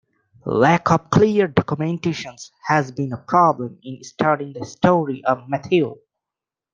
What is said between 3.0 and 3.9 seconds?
a problem